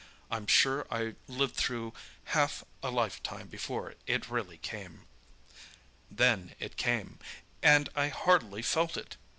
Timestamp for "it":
4.07-4.29, 6.59-6.75, 8.97-9.17